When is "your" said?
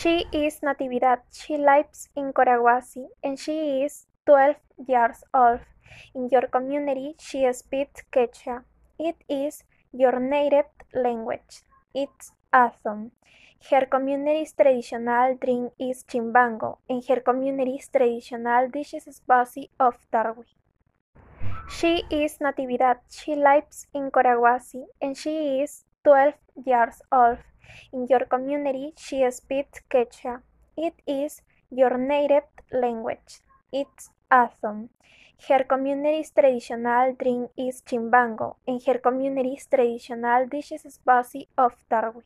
6.30-6.48, 9.92-10.18, 28.08-28.24, 31.70-31.96